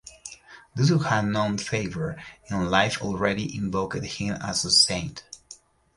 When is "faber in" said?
1.59-2.71